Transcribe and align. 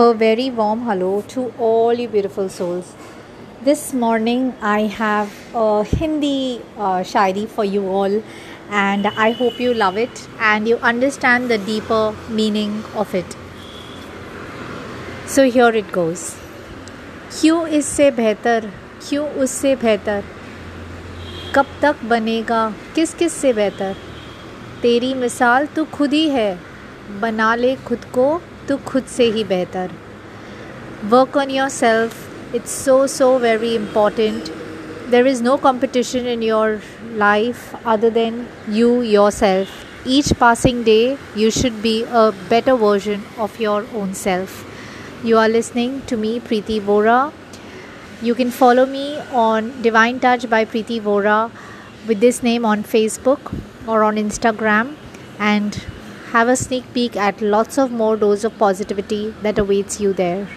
A 0.00 0.14
very 0.14 0.48
warm 0.48 0.82
hello 0.86 1.22
to 1.30 1.52
all 1.58 1.92
you 1.92 2.06
beautiful 2.06 2.48
souls. 2.48 2.90
This 3.68 3.92
morning 3.92 4.42
I 4.62 4.82
have 4.96 5.32
a 5.52 5.82
Hindi 5.82 6.62
uh, 6.76 6.98
shairi 7.12 7.48
for 7.48 7.64
you 7.64 7.84
all, 7.88 8.12
and 8.70 9.08
I 9.08 9.32
hope 9.32 9.58
you 9.58 9.72
love 9.74 9.96
it 9.96 10.20
and 10.38 10.68
you 10.68 10.76
understand 10.90 11.50
the 11.50 11.58
deeper 11.58 12.14
meaning 12.28 12.84
of 12.94 13.12
it. 13.12 13.34
So 15.26 15.46
here 15.56 15.70
it 15.80 15.90
goes. 15.96 16.22
क्यों 17.40 17.66
इससे 17.78 18.10
बेहतर 18.20 18.70
क्यों 19.08 19.26
उससे 19.46 19.74
बेहतर 19.82 20.22
कब 21.54 21.72
तक 21.82 22.04
बनेगा 22.10 22.62
किस 22.94 23.14
किस 23.22 23.32
से 23.40 23.52
बेहतर 23.58 23.96
तेरी 24.82 25.12
मिसाल 25.24 25.66
तो 25.76 25.84
खुद 25.98 26.12
ही 26.12 26.28
है 26.36 26.48
बना 27.20 27.54
ले 27.64 27.74
खुद 27.88 28.04
को 28.14 28.28
तो 28.67 28.77
खुद 28.87 29.05
से 29.15 29.29
ही 29.31 29.43
बेहतर 29.43 29.91
work 31.11 31.37
on 31.37 31.49
your 31.51 31.69
self 31.69 32.55
it's 32.55 32.83
so 32.85 33.05
so 33.07 33.37
very 33.39 33.73
important 33.75 34.49
there 35.11 35.27
is 35.27 35.43
no 35.43 35.55
competition 35.63 36.27
in 36.27 36.43
your 36.43 36.79
life 37.17 37.85
other 37.85 38.09
than 38.19 38.45
you 38.69 39.01
your 39.01 39.31
self 39.31 40.07
each 40.07 40.33
passing 40.39 40.83
day 40.85 40.99
you 41.35 41.49
should 41.51 41.81
be 41.81 41.95
a 42.03 42.31
better 42.49 42.75
version 42.75 43.21
of 43.37 43.59
your 43.59 43.85
own 43.93 44.13
self. 44.13 44.57
You 45.23 45.37
are 45.37 45.47
listening 45.47 46.01
to 46.07 46.17
me, 46.17 46.39
Preeti 46.39 46.79
Vora. 46.81 47.31
You 48.21 48.35
can 48.35 48.51
follow 48.51 48.85
me 48.85 49.05
on 49.31 49.81
Divine 49.81 50.19
Touch 50.19 50.49
by 50.49 50.65
Preeti 50.65 50.99
Vora 51.01 51.37
with 52.07 52.19
this 52.19 52.43
name 52.43 52.65
on 52.65 52.83
Facebook 52.83 53.53
or 53.87 54.03
on 54.03 54.15
Instagram 54.15 54.95
and 55.39 55.81
have 56.32 56.48
a 56.48 56.56
sneak 56.56 56.84
peek 56.94 57.16
at 57.16 57.40
lots 57.40 57.78
of 57.78 57.90
more 57.90 58.16
dose 58.16 58.44
of 58.44 58.56
positivity 58.58 59.34
that 59.42 59.58
awaits 59.58 60.00
you 60.00 60.12
there. 60.12 60.48